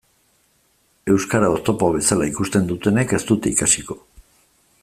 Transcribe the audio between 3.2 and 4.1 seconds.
dute ikasiko.